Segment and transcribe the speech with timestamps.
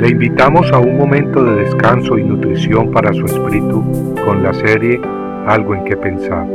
[0.00, 4.98] Le invitamos a un momento de descanso y nutrición para su espíritu con la serie
[5.46, 6.46] Algo en que pensar.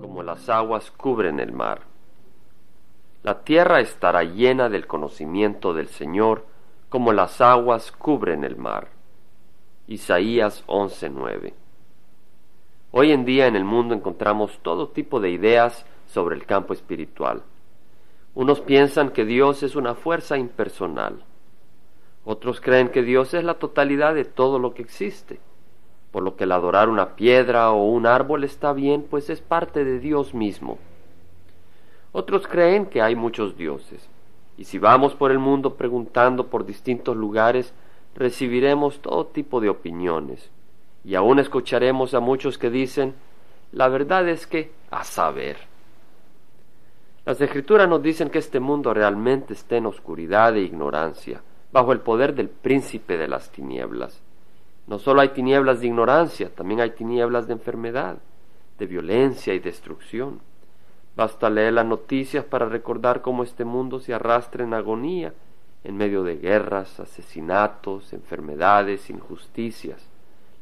[0.00, 1.82] Como las aguas cubren el mar.
[3.22, 6.46] La tierra estará llena del conocimiento del Señor,
[6.88, 8.88] como las aguas cubren el mar.
[9.86, 11.54] Isaías 11:9
[12.90, 17.42] Hoy en día en el mundo encontramos todo tipo de ideas sobre el campo espiritual.
[18.34, 21.24] Unos piensan que Dios es una fuerza impersonal.
[22.24, 25.40] Otros creen que Dios es la totalidad de todo lo que existe,
[26.10, 29.84] por lo que el adorar una piedra o un árbol está bien, pues es parte
[29.84, 30.78] de Dios mismo.
[32.12, 34.08] Otros creen que hay muchos dioses,
[34.58, 37.72] y si vamos por el mundo preguntando por distintos lugares,
[38.14, 40.50] recibiremos todo tipo de opiniones
[41.04, 43.14] y aún escucharemos a muchos que dicen,
[43.72, 45.69] la verdad es que, a saber.
[47.26, 52.00] Las escrituras nos dicen que este mundo realmente está en oscuridad e ignorancia, bajo el
[52.00, 54.22] poder del príncipe de las tinieblas.
[54.86, 58.16] No solo hay tinieblas de ignorancia, también hay tinieblas de enfermedad,
[58.78, 60.40] de violencia y destrucción.
[61.14, 65.34] Basta leer las noticias para recordar cómo este mundo se arrastra en agonía
[65.84, 70.08] en medio de guerras, asesinatos, enfermedades, injusticias.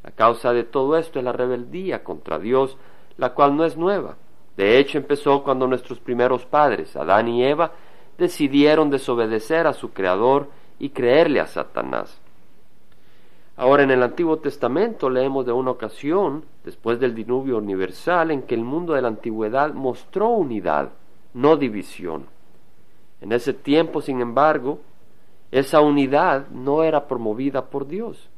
[0.02, 2.76] La causa de todo esto es la rebeldía contra Dios,
[3.16, 4.16] la cual no es nueva.
[4.58, 7.70] De hecho, empezó cuando nuestros primeros padres, Adán y Eva,
[8.18, 10.48] decidieron desobedecer a su Creador
[10.80, 12.20] y creerle a Satanás.
[13.56, 18.56] Ahora en el Antiguo Testamento leemos de una ocasión, después del diluvio universal, en que
[18.56, 20.88] el mundo de la antigüedad mostró unidad,
[21.34, 22.26] no división.
[23.20, 24.80] En ese tiempo, sin embargo,
[25.52, 28.28] esa unidad no era promovida por Dios.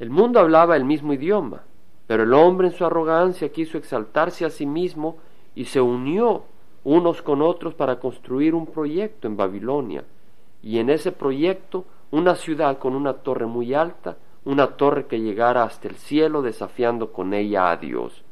[0.00, 1.62] El mundo hablaba el mismo idioma,
[2.08, 5.18] pero el hombre en su arrogancia quiso exaltarse a sí mismo
[5.56, 6.44] y se unió
[6.84, 10.04] unos con otros para construir un proyecto en Babilonia,
[10.62, 15.64] y en ese proyecto una ciudad con una torre muy alta, una torre que llegara
[15.64, 18.22] hasta el cielo desafiando con ella a Dios.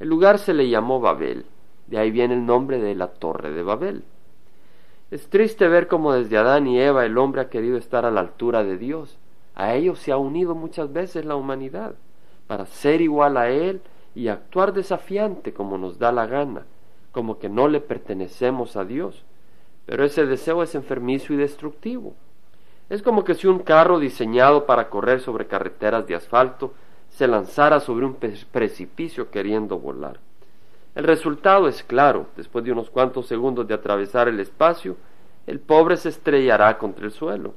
[0.00, 1.46] El lugar se le llamó Babel,
[1.86, 4.02] de ahí viene el nombre de la torre de Babel.
[5.10, 8.20] Es triste ver cómo desde Adán y Eva el hombre ha querido estar a la
[8.20, 9.18] altura de Dios,
[9.54, 11.94] a ellos se ha unido muchas veces la humanidad
[12.46, 13.80] para ser igual a Él
[14.16, 16.64] y actuar desafiante como nos da la gana,
[17.12, 19.22] como que no le pertenecemos a Dios.
[19.84, 22.14] Pero ese deseo es enfermizo y destructivo.
[22.88, 26.72] Es como que si un carro diseñado para correr sobre carreteras de asfalto
[27.10, 30.18] se lanzara sobre un precipicio queriendo volar.
[30.94, 34.96] El resultado es claro, después de unos cuantos segundos de atravesar el espacio,
[35.46, 37.52] el pobre se estrellará contra el suelo.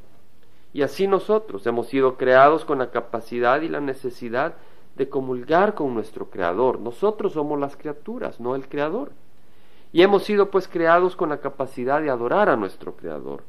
[0.73, 4.55] Y así nosotros hemos sido creados con la capacidad y la necesidad
[4.99, 6.81] de comulgar con nuestro Creador.
[6.81, 9.13] Nosotros somos las criaturas, no el Creador.
[9.93, 13.43] Y hemos sido pues creados con la capacidad de adorar a nuestro Creador,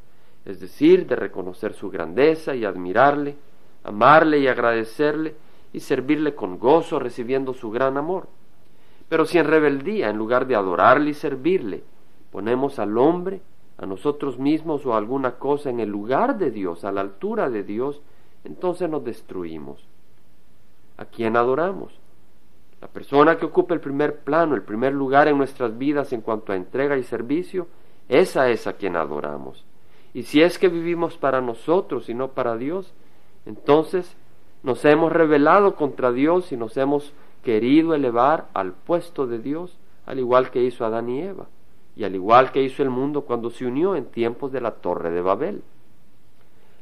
[0.44, 3.34] es decir, de reconocer su grandeza y admirarle,
[3.82, 5.34] amarle y agradecerle
[5.72, 8.28] y servirle con gozo recibiendo su gran amor.
[9.08, 11.82] Pero si en rebeldía, en lugar de adorarle y servirle,
[12.30, 13.42] ponemos al hombre
[13.76, 17.64] a nosotros mismos o alguna cosa en el lugar de Dios, a la altura de
[17.64, 18.02] Dios,
[18.44, 19.90] entonces nos destruimos.
[21.00, 21.98] ¿A quién adoramos?
[22.82, 26.52] La persona que ocupa el primer plano, el primer lugar en nuestras vidas en cuanto
[26.52, 27.66] a entrega y servicio,
[28.08, 29.64] esa es a quien adoramos.
[30.12, 32.92] Y si es que vivimos para nosotros y no para Dios,
[33.46, 34.14] entonces
[34.62, 40.18] nos hemos rebelado contra Dios y nos hemos querido elevar al puesto de Dios, al
[40.18, 41.46] igual que hizo Adán y Eva
[41.96, 45.10] y al igual que hizo el mundo cuando se unió en tiempos de la Torre
[45.10, 45.62] de Babel.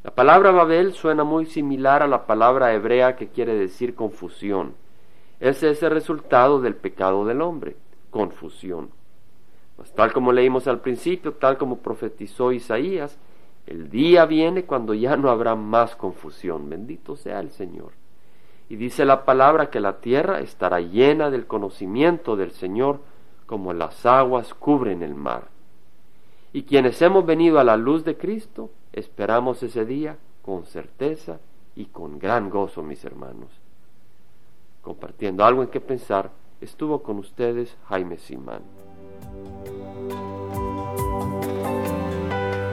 [0.04, 4.74] La palabra Babel suena muy similar a la palabra hebrea que quiere decir confusión.
[5.40, 7.76] Ese es el resultado del pecado del hombre,
[8.10, 8.90] confusión.
[9.76, 13.18] Pues tal como leímos al principio, tal como profetizó Isaías,
[13.66, 16.70] el día viene cuando ya no habrá más confusión.
[16.70, 17.92] Bendito sea el Señor.
[18.68, 23.00] Y dice la palabra que la tierra estará llena del conocimiento del Señor,
[23.46, 25.48] como las aguas cubren el mar.
[26.52, 31.38] Y quienes hemos venido a la luz de Cristo, esperamos ese día con certeza
[31.76, 33.48] y con gran gozo, mis hermanos.
[34.82, 36.30] Compartiendo algo en que pensar,
[36.60, 38.62] estuvo con ustedes Jaime Simán.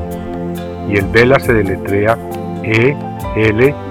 [0.90, 2.18] y el Vela se deletrea
[2.64, 2.98] E
[3.36, 3.91] L